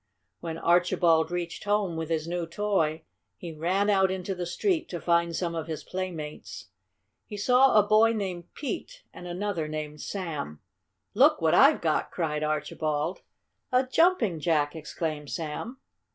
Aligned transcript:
When 0.39 0.57
Archibald 0.57 1.29
reached 1.29 1.65
home 1.65 1.95
with 1.95 2.09
his 2.09 2.27
new 2.27 2.47
toy 2.47 3.03
he 3.37 3.53
ran 3.53 3.87
out 3.87 4.09
into 4.09 4.33
the 4.33 4.47
street 4.47 4.89
to 4.89 4.99
find 4.99 5.35
some 5.35 5.53
of 5.53 5.67
his 5.67 5.83
playmates. 5.83 6.69
He 7.27 7.37
saw 7.37 7.77
a 7.77 7.83
boy 7.83 8.13
named 8.13 8.51
Pete 8.55 9.03
and 9.13 9.27
another 9.27 9.67
named 9.67 10.01
Sam. 10.01 10.59
"Look 11.13 11.39
what 11.39 11.53
I've 11.53 11.81
got!" 11.81 12.09
cried 12.09 12.41
Archibald. 12.43 13.21
"A 13.71 13.85
Jumping 13.85 14.39
Jack!" 14.39 14.75
exclaimed 14.75 15.29
Sam. 15.29 15.77